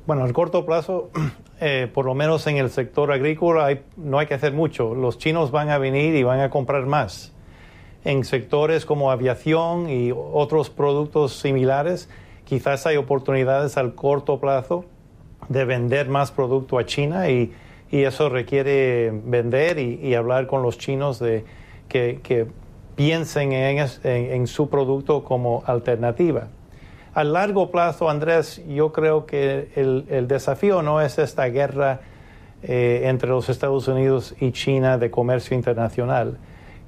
[0.05, 1.09] Bueno, a corto plazo,
[1.61, 4.95] eh, por lo menos en el sector agrícola, no hay que hacer mucho.
[4.95, 7.31] Los chinos van a venir y van a comprar más.
[8.03, 12.09] En sectores como aviación y otros productos similares,
[12.43, 14.83] quizás hay oportunidades al corto plazo
[15.47, 17.53] de vender más producto a China y,
[17.91, 21.45] eso requiere vender y, hablar con los chinos de
[21.87, 22.47] que,
[22.95, 26.47] piensen en su producto como alternativa.
[27.15, 32.01] A largo plazo, Andrés, yo creo que el, desafío no es esta guerra
[32.63, 36.39] eh, entre los Estados Unidos y China de comercio internacional.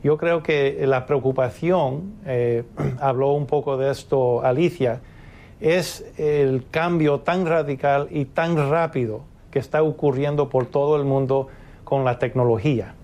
[0.04, 2.64] Yo creo que la preocupación, eh,
[3.00, 5.02] habló un poco de esto Alicia,
[5.62, 11.50] es el cambio tan radical y tan rápido que está ocurriendo por todo el mundo
[11.84, 12.96] con la tecnología.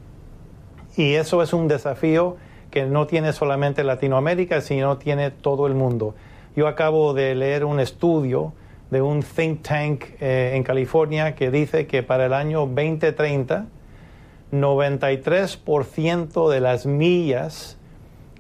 [0.98, 2.38] Y eso es un desafío
[2.72, 6.16] que no tiene solamente Latinoamérica, sino tiene todo el mundo.
[6.56, 8.54] Yo acabo de leer un estudio
[8.90, 13.68] de un think tank eh, en California que dice que para el año 2030,
[14.52, 17.78] 93% de las millas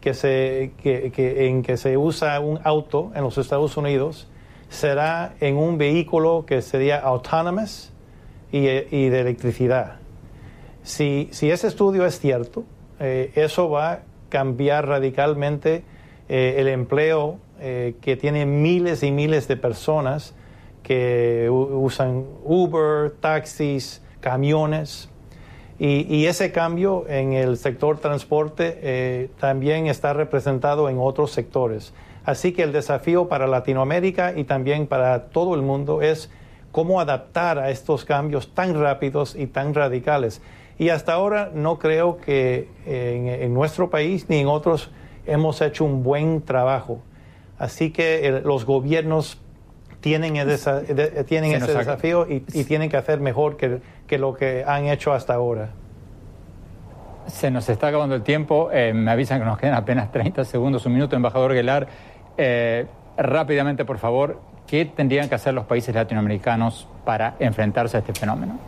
[0.01, 4.27] que se, en que se usa un auto en los Estados Unidos
[4.67, 7.91] será en un vehículo que sería autonomous
[8.51, 9.99] y, de electricidad.
[10.83, 12.65] Si, ese estudio es cierto,
[12.99, 15.83] eh, eso va a cambiar radicalmente
[16.27, 20.33] eh, el empleo eh, que tiene miles y miles de personas
[20.81, 25.09] que usan Uber, taxis, camiones.
[25.77, 31.93] Y, ese cambio en el sector transporte eh, también está representado en otros sectores.
[32.25, 36.31] Así que el desafío para Latinoamérica y también para todo el mundo es
[36.71, 40.41] cómo adaptar a estos cambios tan rápidos y tan radicales.
[40.79, 44.89] Y hasta ahora no creo que en nuestro país ni en otros
[45.25, 47.01] hemos hecho un buen trabajo.
[47.61, 49.39] Así que los gobiernos
[49.99, 50.33] tienen,
[51.27, 55.69] tienen ese desafío y, tienen que hacer mejor que, lo que han hecho hasta ahora.
[57.27, 58.71] Se nos está acabando el tiempo.
[58.73, 61.87] Eh, me avisan que nos quedan apenas 30 segundos, un minuto, embajador Guelar.
[62.35, 68.13] Eh, rápidamente, por favor, ¿qué tendrían que hacer los países latinoamericanos para enfrentarse a este
[68.13, 68.59] fenómeno?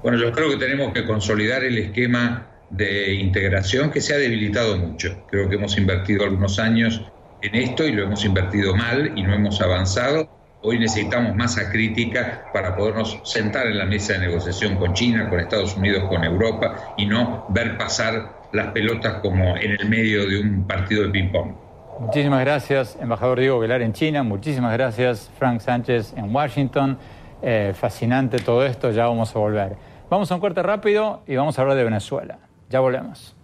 [0.00, 4.76] Bueno, yo creo que tenemos que consolidar el esquema de integración que se ha debilitado
[4.76, 5.24] mucho.
[5.28, 7.02] Creo que hemos invertido algunos años
[7.44, 10.28] en esto y lo hemos invertido mal y no hemos avanzado.
[10.62, 15.38] Hoy necesitamos masa crítica para podernos sentar en la mesa de negociación con China, con
[15.38, 20.40] Estados Unidos, con Europa y no ver pasar las pelotas como en el medio de
[20.40, 21.54] un partido de ping-pong.
[22.00, 24.22] Muchísimas gracias, embajador Diego Velar en China.
[24.22, 26.98] Muchísimas gracias, Frank Sánchez en Washington.
[27.42, 29.76] Eh, fascinante todo esto, ya vamos a volver.
[30.08, 32.38] Vamos a un corte rápido y vamos a hablar de Venezuela.
[32.70, 33.36] Ya volvemos.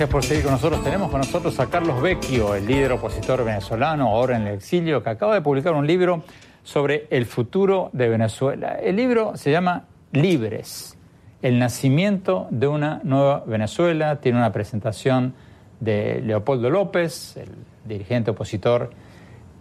[0.00, 0.82] Gracias por seguir con nosotros.
[0.82, 5.10] Tenemos con nosotros a Carlos Vecchio, el líder opositor venezolano, ahora en el exilio, que
[5.10, 6.24] acaba de publicar un libro
[6.62, 8.78] sobre el futuro de Venezuela.
[8.82, 10.96] El libro se llama Libres,
[11.42, 15.34] el nacimiento de una nueva Venezuela, tiene una presentación
[15.80, 17.50] de Leopoldo López, el
[17.84, 18.92] dirigente opositor,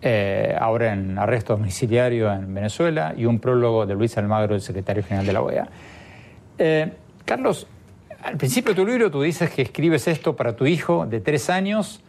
[0.01, 5.03] eh, ahora en arresto domiciliario en Venezuela, y un prólogo de Luis Almagro, el secretario
[5.03, 5.67] general de la OEA.
[6.57, 6.93] Eh,
[7.25, 7.67] Carlos,
[8.23, 11.49] al principio de tu libro tú dices que escribes esto para tu hijo de tres
[11.49, 12.01] años,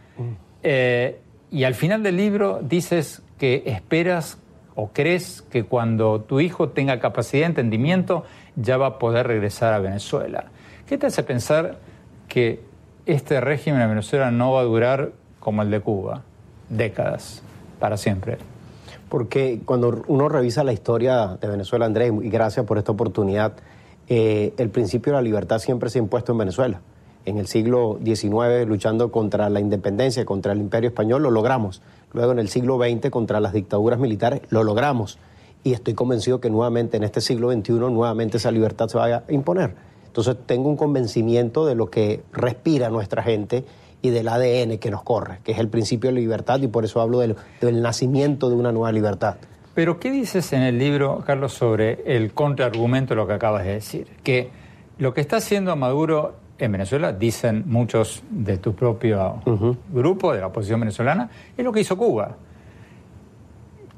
[0.62, 4.38] eh, y al final del libro dices que esperas
[4.74, 8.24] o crees que cuando tu hijo tenga capacidad de entendimiento
[8.56, 10.46] ya va a poder regresar a Venezuela.
[10.86, 11.78] ¿Qué te hace pensar
[12.28, 12.60] que
[13.06, 16.22] este régimen en Venezuela no va a durar como el de Cuba?
[16.68, 17.42] Décadas,
[17.78, 18.38] para siempre.
[19.08, 23.54] Porque cuando uno revisa la historia de Venezuela, Andrés, y gracias por esta oportunidad,
[24.12, 26.80] eh, el principio de la libertad siempre se ha impuesto en Venezuela.
[27.26, 31.80] En el siglo XIX, luchando contra la independencia, contra el imperio español, lo logramos.
[32.12, 35.18] Luego en el siglo XX, contra las dictaduras militares, lo logramos.
[35.62, 39.22] Y estoy convencido que nuevamente en este siglo XXI, nuevamente esa libertad se va a
[39.28, 39.76] imponer.
[40.06, 43.64] Entonces tengo un convencimiento de lo que respira nuestra gente
[44.02, 47.00] y del ADN que nos corre, que es el principio de libertad y por eso
[47.00, 49.36] hablo del, del nacimiento de una nueva libertad.
[49.80, 53.72] Pero ¿qué dices en el libro, Carlos, sobre el contraargumento de lo que acabas de
[53.72, 54.08] decir?
[54.22, 54.50] Que
[54.98, 59.40] lo que está haciendo Maduro en Venezuela, dicen muchos de tu propio
[59.88, 62.36] grupo, de la oposición venezolana, es lo que hizo Cuba.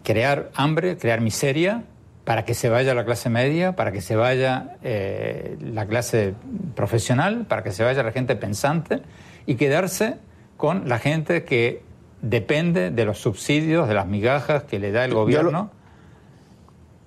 [0.05, 1.83] Crear hambre, crear miseria
[2.23, 6.35] para que se vaya la clase media, para que se vaya eh, la clase
[6.77, 9.03] profesional, para que se vaya la gente pensante
[9.47, 10.19] y quedarse
[10.57, 11.83] con la gente que
[12.23, 15.71] depende de los subsidios, de las migajas que le da el gobierno,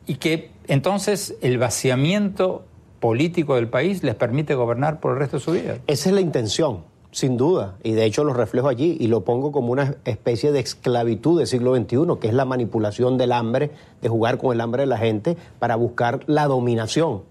[0.05, 2.65] y que entonces el vaciamiento
[2.99, 5.77] político del país les permite gobernar por el resto de su vida.
[5.87, 9.51] Esa es la intención, sin duda, y de hecho lo reflejo allí y lo pongo
[9.51, 14.09] como una especie de esclavitud del siglo XXI, que es la manipulación del hambre, de
[14.09, 17.23] jugar con el hambre de la gente para buscar la dominación.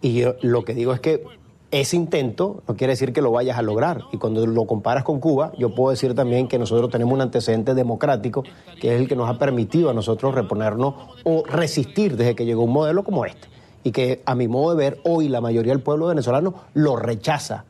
[0.00, 1.24] Y yo lo que digo es que
[1.70, 4.02] ese intento no quiere decir que lo vayas a lograr.
[4.12, 7.74] Y cuando lo comparas con Cuba, yo puedo decir también que nosotros tenemos un antecedente
[7.74, 8.44] democrático
[8.80, 10.94] que es el que nos ha permitido a nosotros reponernos
[11.24, 13.48] o resistir desde que llegó un modelo como este.
[13.82, 17.64] Y que a mi modo de ver, hoy la mayoría del pueblo venezolano lo rechaza.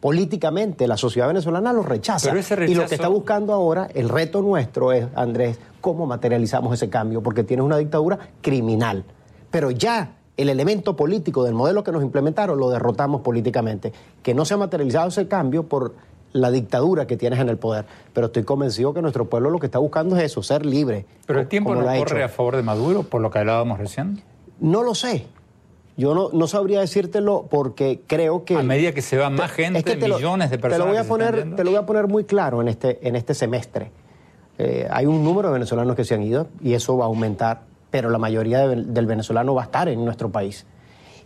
[0.00, 2.30] Políticamente, la sociedad venezolana lo rechaza.
[2.66, 7.22] Y lo que está buscando ahora, el reto nuestro es, Andrés, cómo materializamos ese cambio,
[7.22, 9.04] porque tienes una dictadura criminal.
[9.50, 13.92] Pero ya el elemento político del modelo que nos implementaron lo derrotamos políticamente.
[14.22, 15.94] Que no se ha materializado ese cambio por
[16.32, 17.86] la dictadura que tienes en el poder.
[18.14, 21.06] Pero estoy convencido que nuestro pueblo lo que está buscando es eso, ser libre.
[21.26, 24.22] ¿Pero el tiempo no corre a favor de Maduro, por lo que hablábamos recién?
[24.60, 25.26] No lo sé.
[25.96, 28.56] Yo no, no sabría decírtelo porque creo que...
[28.56, 30.78] A medida que se va más gente, millones de personas...
[30.78, 33.16] Te lo voy a, poner, te lo voy a poner muy claro en este, en
[33.16, 33.90] este semestre.
[34.58, 37.62] Eh, hay un número de venezolanos que se han ido y eso va a aumentar
[37.90, 40.66] pero la mayoría del venezolano va a estar en nuestro país.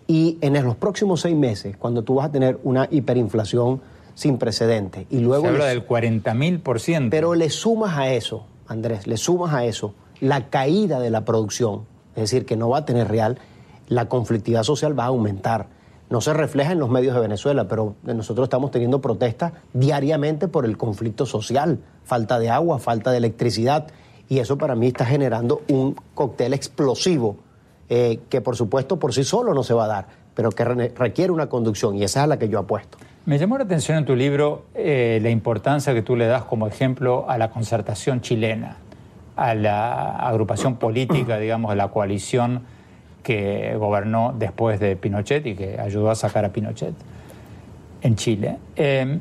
[0.06, 3.80] Y en los próximos seis meses, cuando tú vas a tener una hiperinflación
[4.14, 5.44] sin precedentes, y luego...
[5.44, 7.10] Se habla del 40 mil por ciento.
[7.10, 11.82] Pero le sumas a eso, Andrés, le sumas a eso la caída de la producción,
[12.14, 13.38] es decir, que no va a tener real,
[13.88, 15.66] la conflictividad social va a aumentar.
[16.10, 20.64] No se refleja en los medios de Venezuela, pero nosotros estamos teniendo protestas diariamente por
[20.64, 23.86] el conflicto social, falta de agua, falta de electricidad
[24.28, 27.36] y eso para mí está generando un cóctel explosivo
[27.88, 31.32] eh, que por supuesto por sí solo no se va a dar, pero que requiere
[31.32, 32.98] una conducción y esa es a la que yo apuesto.
[33.26, 36.66] Me llamó la atención en tu libro eh, la importancia que tú le das como
[36.66, 38.78] ejemplo a la concertación chilena,
[39.36, 42.62] a la agrupación política, digamos, de la coalición
[43.22, 46.94] que gobernó después de Pinochet y que ayudó a sacar a Pinochet
[48.00, 48.58] en Chile.
[48.74, 49.20] Eh,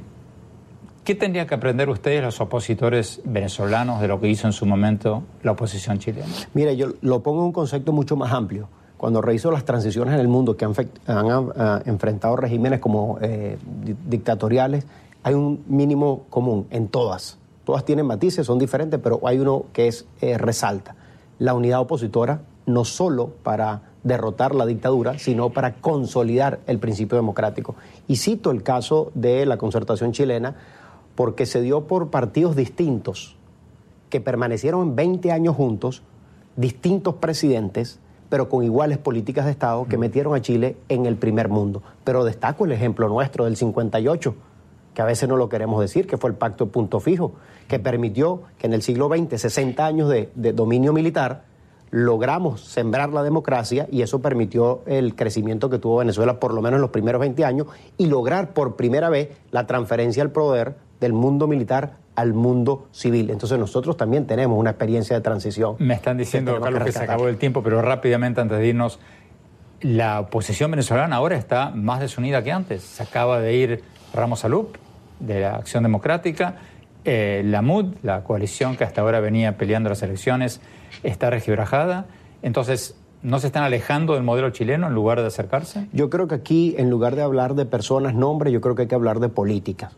[1.03, 5.23] ¿Qué tendrían que aprender ustedes, los opositores venezolanos, de lo que hizo en su momento
[5.41, 6.27] la oposición chilena?
[6.53, 8.69] Mire, yo lo pongo en un concepto mucho más amplio.
[8.97, 10.75] Cuando reviso las transiciones en el mundo que han,
[11.07, 13.57] ah, enfrentado regímenes como eh,
[14.07, 14.85] dictatoriales,
[15.23, 17.39] hay un mínimo común en todas.
[17.63, 20.95] Todas tienen matices, son diferentes, pero hay uno que es eh, resalta.
[21.39, 27.75] La unidad opositora, no solo para derrotar la dictadura, sino para consolidar el principio democrático.
[28.07, 30.55] Y cito el caso de la concertación chilena,
[31.15, 33.35] porque se dio por partidos distintos
[34.09, 36.03] que permanecieron 20 años juntos,
[36.55, 37.99] distintos presidentes,
[38.29, 41.81] pero con iguales políticas de Estado que metieron a Chile en el primer mundo.
[42.03, 44.35] Pero destaco el ejemplo nuestro del 58,
[44.93, 47.33] que a veces no lo queremos decir, que fue el pacto de punto fijo,
[47.67, 51.45] que permitió que en el siglo XX, 60 años de, de dominio militar,
[51.89, 56.77] logramos sembrar la democracia y eso permitió el crecimiento que tuvo Venezuela por lo menos
[56.77, 61.11] en los primeros 20 años y lograr por primera vez la transferencia al poder del
[61.11, 63.29] mundo militar al mundo civil.
[63.31, 65.75] Entonces nosotros también tenemos una experiencia de transición.
[65.79, 68.99] Me están diciendo, Carlos, que se acabó el tiempo, pero rápidamente antes de irnos,
[69.81, 72.83] la oposición venezolana ahora está más desunida que antes.
[72.83, 73.83] Se acaba de ir
[74.13, 74.77] Ramos Alup
[75.19, 76.55] de la Acción Democrática,
[77.03, 80.61] eh, la MUD, la coalición que hasta ahora venía peleando las elecciones,
[81.01, 82.05] está regibrajada.
[82.43, 85.87] Entonces, ¿no se están alejando del modelo chileno en lugar de acercarse?
[85.93, 88.87] Yo creo que aquí, en lugar de hablar de personas, nombres, yo creo que hay
[88.87, 89.91] que hablar de política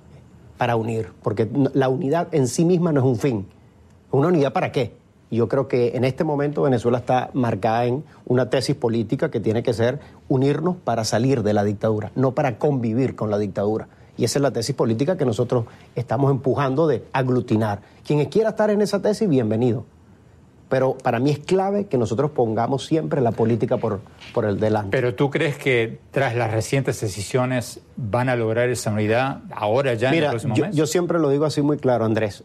[0.58, 3.46] para unir, porque la unidad en sí misma no es un fin.
[4.12, 4.94] ¿Una unidad para qué?
[5.32, 9.64] Yo creo que en este momento Venezuela está marcada en una tesis política que tiene
[9.64, 10.00] que ser
[10.30, 13.88] unirnos para salir de la dictadura, no para convivir con la dictadura.
[14.16, 17.82] Y esa es la tesis política que nosotros estamos empujando de aglutinar.
[18.06, 19.86] Quien quiera estar en esa tesis, bienvenido.
[20.74, 24.00] Pero para mí es clave que nosotros pongamos siempre la política por,
[24.34, 24.90] por el delante.
[24.90, 30.10] Pero tú crees que tras las recientes decisiones van a lograr esa unidad ahora ya
[30.10, 30.76] en el próximo yo, mes?
[30.76, 32.44] Yo siempre lo digo así muy claro, Andrés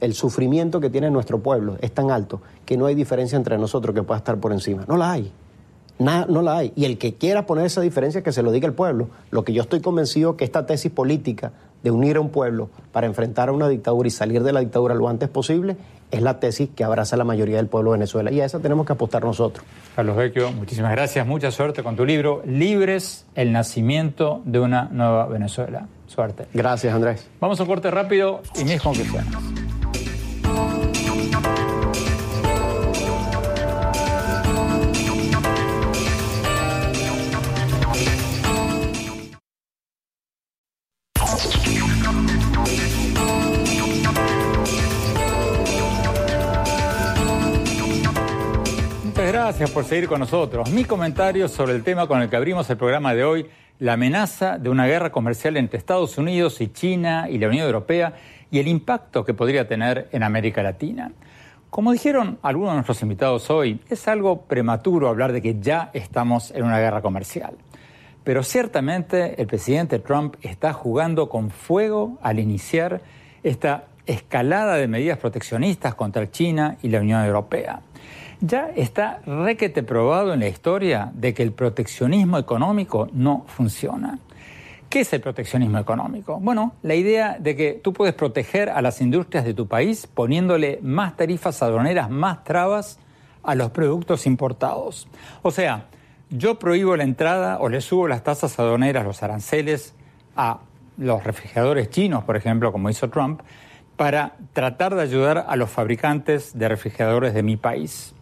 [0.00, 3.94] el sufrimiento que tiene nuestro pueblo es tan alto que no hay diferencia entre nosotros
[3.94, 4.84] que pueda estar por encima.
[4.88, 5.30] No la hay.
[5.98, 6.72] no la hay.
[6.74, 9.10] Y el que quiera poner esa diferencia, que se lo diga el pueblo.
[9.30, 11.52] Lo que yo estoy convencido que esta tesis política
[11.82, 14.94] de unir a un pueblo para enfrentar a una dictadura y salir de la dictadura
[14.94, 15.76] lo antes posible
[16.10, 18.32] es la tesis que abraza la mayoría del pueblo de Venezuela.
[18.32, 19.64] Y a esa tenemos que apostar nosotros.
[19.94, 21.26] Carlos Vecchio, muchísimas gracias.
[21.26, 25.86] Mucha suerte con tu libro, Libres, el nacimiento de una nueva Venezuela.
[26.06, 26.46] Suerte.
[26.52, 27.28] Gracias, Andrés.
[27.40, 29.59] Vamos a un corte rápido y mis conclusiones.
[49.60, 50.70] Gracias por seguir con nosotros.
[50.70, 53.46] Mi comentario sobre el tema con el que abrimos el programa de hoy,
[53.78, 58.14] la amenaza de una guerra comercial entre Estados Unidos y China y la Unión Europea
[58.50, 61.12] y el impacto que podría tener en América Latina.
[61.68, 66.52] Como dijeron algunos de nuestros invitados hoy, es algo prematuro hablar de que ya estamos
[66.52, 67.52] en una guerra comercial.
[68.24, 73.02] Pero ciertamente el presidente Trump está jugando con fuego al iniciar
[73.42, 77.82] esta escalada de medidas proteccionistas contra China y la Unión Europea.
[78.40, 84.18] Ya está requete probado en la historia de que el proteccionismo económico no funciona.
[84.88, 86.40] ¿Qué es el proteccionismo económico?
[86.40, 90.78] Bueno, la idea de que tú puedes proteger a las industrias de tu país poniéndole
[90.82, 92.98] más tarifas aduaneras, más trabas
[93.42, 95.06] a los productos importados.
[95.42, 95.84] O sea,
[96.30, 99.94] yo prohíbo la entrada o le subo las tasas aduaneras, los aranceles
[100.34, 100.60] a
[100.96, 103.42] los refrigeradores chinos, por ejemplo, como hizo Trump,
[103.96, 108.14] para tratar de ayudar a los fabricantes de refrigeradores de mi país.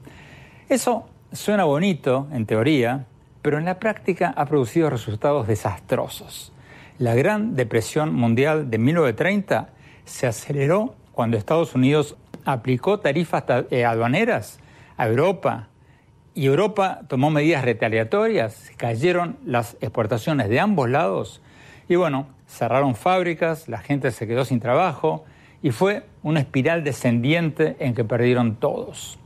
[0.68, 3.06] Eso suena bonito en teoría,
[3.40, 6.52] pero en la práctica ha producido resultados desastrosos.
[6.98, 9.70] La Gran Depresión Mundial de 1930
[10.04, 14.60] se aceleró cuando Estados Unidos aplicó tarifas eh, aduaneras
[14.98, 15.68] a Europa
[16.34, 21.40] y Europa tomó medidas retaliatorias, cayeron las exportaciones de ambos lados
[21.88, 25.24] y bueno, cerraron fábricas, la gente se quedó sin trabajo
[25.62, 29.18] y fue una espiral descendiente en que perdieron todos.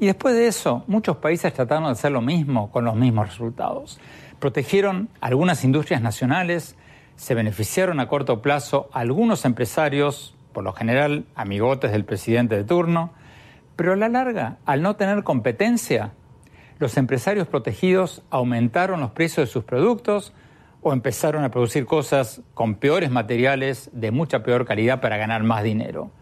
[0.00, 3.98] Y después de eso, muchos países trataron de hacer lo mismo con los mismos resultados.
[4.38, 6.76] Protegieron algunas industrias nacionales,
[7.16, 13.12] se beneficiaron a corto plazo algunos empresarios, por lo general amigotes del presidente de turno,
[13.74, 16.12] pero a la larga, al no tener competencia,
[16.78, 20.32] los empresarios protegidos aumentaron los precios de sus productos
[20.80, 25.64] o empezaron a producir cosas con peores materiales de mucha peor calidad para ganar más
[25.64, 26.12] dinero.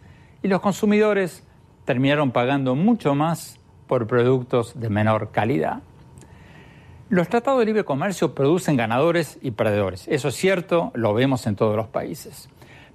[0.43, 1.45] Y los consumidores
[1.85, 5.81] terminaron pagando mucho más por productos de menor calidad.
[7.09, 10.09] Los tratados de libre comercio producen ganadores y perdedores.
[10.09, 12.49] Eso es cierto, lo vemos en todos los países.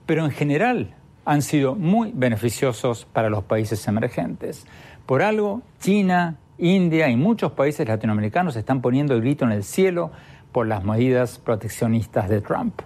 [0.05, 4.65] Pero en general han sido muy beneficiosos para los países emergentes.
[5.05, 10.11] Por algo, China, India y muchos países latinoamericanos están poniendo el grito en el cielo
[10.51, 12.81] por las medidas proteccionistas de Trump.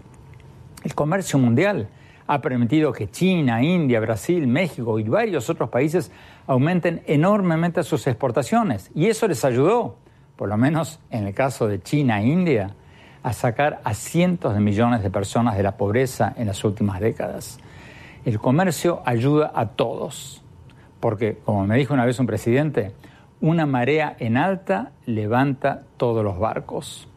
[0.83, 1.89] El comercio mundial
[2.27, 6.11] ha permitido que China, India, Brasil, México y varios otros países
[6.47, 8.91] aumenten enormemente sus exportaciones.
[8.93, 9.97] Y eso les ayudó,
[10.35, 12.75] por lo menos en el caso de China e India,
[13.23, 17.59] a sacar a cientos de millones de personas de la pobreza en las últimas décadas.
[18.23, 20.43] El comercio ayuda a todos,
[20.99, 22.91] porque, como me dijo una vez un presidente,
[23.41, 27.07] una marea en alta levanta todos los barcos.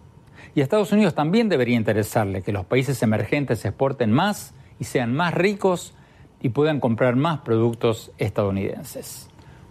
[0.54, 5.14] Y a Estados Unidos también debería interesarle que los países emergentes exporten más y sean
[5.14, 5.94] más ricos
[6.40, 9.28] y puedan comprar más productos estadounidenses.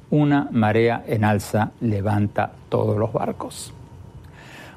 [0.10, 3.74] Una marea en alza levanta todos los barcos.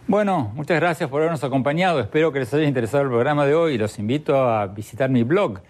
[0.06, 2.00] Bueno, muchas gracias por habernos acompañado.
[2.00, 3.78] Espero que les haya interesado el programa de hoy.
[3.78, 5.60] Los invito a visitar mi blog,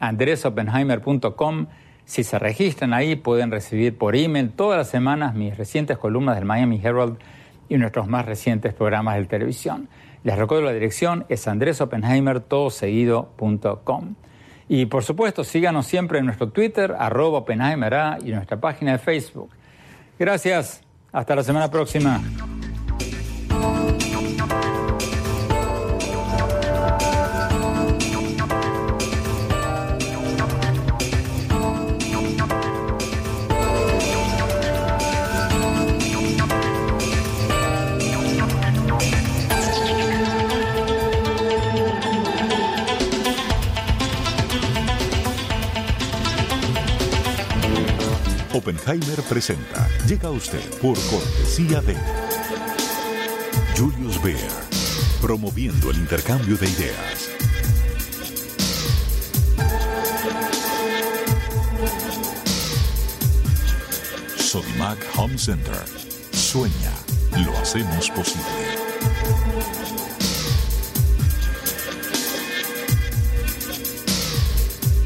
[0.00, 1.66] andresopenheimer.com.
[2.04, 6.44] Si se registran ahí, pueden recibir por email todas las semanas mis recientes columnas del
[6.44, 7.18] Miami Herald
[7.68, 9.88] y nuestros más recientes programas de televisión.
[10.24, 14.14] Les recuerdo la dirección es andresopenheimer.com.
[14.76, 19.50] Y por supuesto, síganos siempre en nuestro Twitter, arroba Oppenheimer y nuestra página de Facebook.
[20.18, 20.82] Gracias.
[21.12, 22.20] Hasta la semana próxima.
[48.64, 49.86] Oppenheimer presenta.
[50.08, 51.94] Llega a usted por cortesía de
[53.76, 54.38] Julius Baer,
[55.20, 57.28] promoviendo el intercambio de ideas.
[64.38, 65.76] Sodimac Home Center.
[66.32, 66.92] Sueña,
[67.44, 68.44] lo hacemos posible.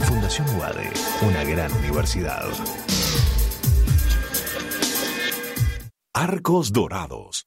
[0.07, 0.93] Fundación UADE,
[1.23, 2.47] una gran universidad.
[6.21, 7.47] Arcos Dorados.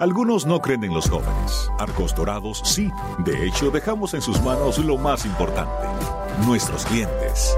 [0.00, 1.70] Algunos no creen en los jóvenes.
[1.78, 2.90] Arcos Dorados sí.
[3.18, 5.86] De hecho, dejamos en sus manos lo más importante,
[6.46, 7.54] nuestros clientes.